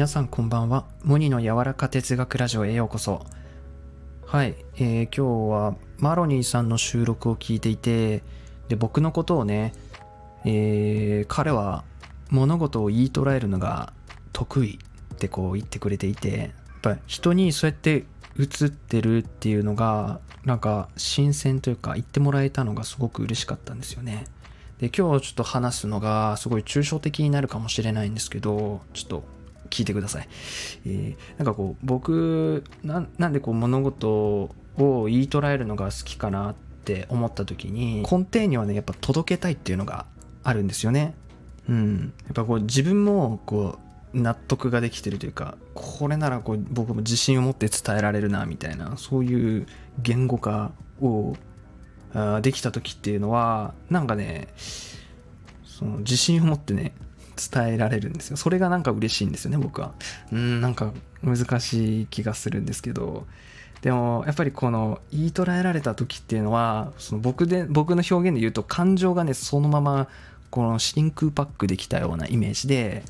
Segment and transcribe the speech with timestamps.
[0.00, 0.86] 皆さんこんばんは。
[1.04, 3.26] モニの柔らか哲学ラジオへようこそ。
[4.24, 8.22] はい、えー、今日はマロニーさんの収録を聞いていて、
[8.68, 9.74] で、僕のことをね、
[10.46, 11.84] えー、彼は
[12.30, 13.92] 物事を言い捉えるのが
[14.32, 14.78] 得意
[15.12, 18.06] ってこう言ってくれていて、やっぱ人にそうやって
[18.38, 24.24] 映ってるっていうのが、なんか新鮮というか言ってもらえたのがすごく嬉しかったんですよね。
[24.78, 30.28] で、今日ちょっと話すのがすごい抽象的になるかもしれないんですけど、ちょっと聞いてください。
[30.86, 34.10] えー、なんかこう、僕な、なんでこう物事
[34.78, 40.06] を言い捉えるのが好きかなって思った時に、根底にはね、やっぱ届けたいっていうのが
[40.42, 41.14] あるんですよね。
[41.68, 42.12] うん。
[42.24, 43.78] やっぱこう自分もこ
[44.14, 49.66] う、納得ができてるというか、これならこう僕も自信を持って伝えられるな、みたいな、そういう
[50.02, 51.36] 言語化を
[52.12, 54.48] あできた時っていうのはなんかね
[55.64, 56.92] その自信を持ってね
[57.48, 58.36] 伝えられるんですよ。
[58.36, 59.92] それがなんか嬉しいんですよね僕は。
[60.32, 63.26] うんなんか難しい気がするんですけど。
[63.82, 70.06] でもやっぱりこの言い捉えられた時っていうのはその僕で僕の表現で言うと感情がねそのまま
[70.50, 73.04] この真空パックできたようなイメージで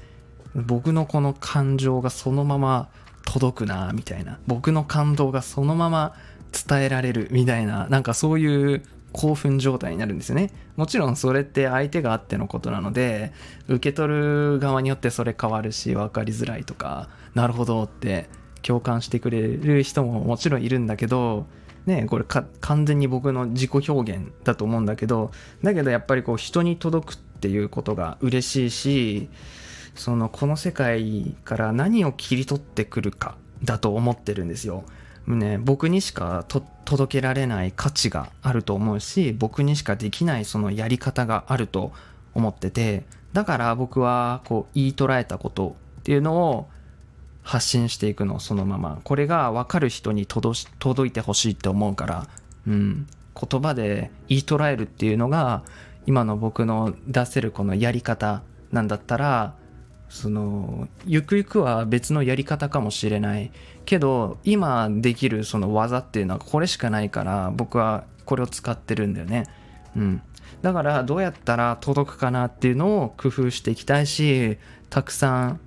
[0.54, 2.88] 僕のこの感情がそのまま
[3.24, 4.38] 届くなみたいな。
[4.46, 6.14] 僕の感動がそのまま
[6.52, 13.32] 伝えられるみたいななんかそういう興奮状態になるんですよねもちろんそれって相手があってのことなので
[13.68, 18.28] 受け取る側によってそれ変わるし分かりづらいとかなるほどって
[18.62, 21.46] 共感してくれる人ももちろんいるんだけど
[21.86, 29.28] ねこれ完全に僕の自己表現だと思うんだけどだけどやっぱりこう人に届くっていうことが嬉しいし
[29.94, 34.84] そのこの世界から何を切り取ってくるかだと思ってるんですよ。
[35.36, 36.44] ね、僕にしか
[36.84, 41.92] 届けられない価値があると思うし僕にしかできないそのやり方があると
[42.34, 46.68] 思っててだから僕はこう言い捉えたことっていうのを
[47.42, 49.00] 発信していくのそのまま。
[49.04, 50.66] これが分かる人に届
[51.06, 52.26] いてほしいって思うから、
[52.66, 53.06] うん、
[53.40, 55.62] 言葉で言い捉えるっていうのが
[56.06, 58.42] 今の僕の出せるこのやり方
[58.72, 59.54] なんだったら
[60.10, 63.52] そのゆくゆくは別のやり方かもしれない
[63.86, 69.46] けど今できるその技っていうのはこれしかないから僕はこれを使ってるんだよね。
[69.96, 70.22] うん。
[70.62, 74.58] だからどうやったら届くかなっていうのを工夫していきたいし
[74.90, 75.60] たくさん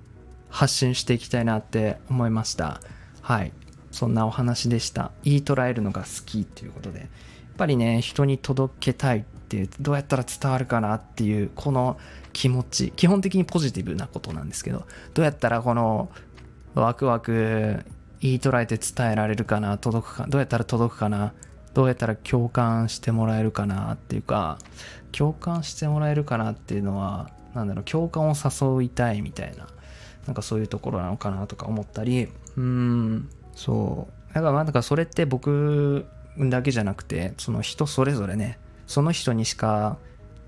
[0.50, 2.80] 発信していきたいなって思いました。
[3.22, 3.52] はい。
[3.94, 5.12] そんなお話でした。
[5.22, 6.98] 言い捉えるのが好きっていうことで。
[6.98, 7.08] やっ
[7.56, 11.96] ぱりね人に届けたいっていうどうやったら伝わるかなっていうこの
[12.32, 12.92] 気持ち。
[12.96, 14.84] 基本的にポジティブなことなんですけど。
[15.14, 16.10] どうやったらこの
[16.74, 17.84] ワクワク
[18.20, 21.32] 言い捉えて伝えられるかな届くかどうやったら届くかな
[21.72, 24.58] どうやったら共感してもらえるかなっていうか
[25.12, 29.68] 共感してもらえるかなっていうのは何だろう共感を誘いたいみたいな
[30.26, 32.24] なんかそういうところなのかなとか思ったり
[32.56, 33.28] うーん。
[33.54, 34.34] そう。
[34.34, 36.06] だからまあだかそれって僕
[36.38, 39.96] だけじゃなくてその人それぞれねその人にしか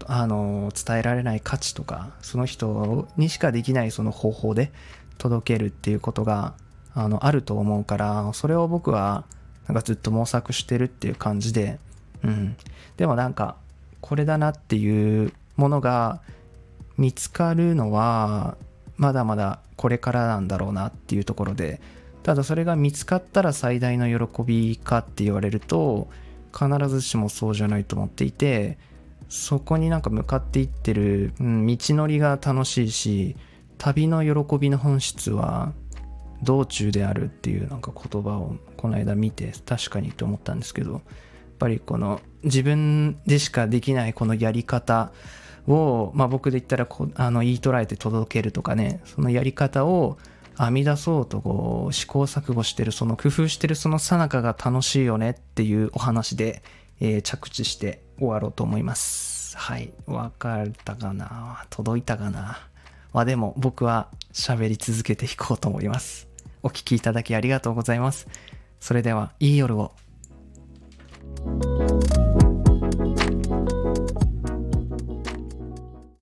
[0.06, 4.72] あの伝えられない価値とかその人にしかできないその方法で
[5.19, 6.55] 届けるっていうことが
[6.95, 9.25] あのあると思うからそれを僕は
[9.69, 11.78] なんかずっと模索してるっていう感じで
[12.22, 12.56] うん。
[12.97, 13.56] でもなんか
[14.00, 16.21] これだなっていうものが
[16.97, 18.56] 見つかるのは
[18.97, 21.81] まだまだこれからなんだろうなっていうところで
[22.26, 26.09] ただそれが見つかったら最大の喜びかって言われると
[26.53, 28.78] 必ずしもそうじゃないと思っていて
[29.28, 33.36] そこになんか向かっていってる、うん、道のりが楽しいし
[33.78, 35.72] 旅の喜びの本質は
[36.42, 41.03] 道中であるっていうなんか言葉をこの間見て確かにと思ったんですけどやっ
[41.60, 45.12] ぱりこの自分でしかできないこのやり方
[45.69, 50.19] を、まあ、僕で言ったらこあの言い捉えて届けるとかねそのやり方を
[50.59, 56.62] 編み出そうとこう試行錯誤してるその工夫してるそのさなかが楽しいよねっていうお話で、
[57.00, 59.56] えー、着地して終わろうと思います。
[59.56, 59.93] はい。
[60.06, 61.65] わかったかな？
[61.71, 62.59] 届いたかな？
[63.13, 66.28] まあでも僕は喋り続けていこうと思います。
[66.63, 68.27] お聴きいただきありがとうございます。
[68.80, 69.92] それでは、いい夜を。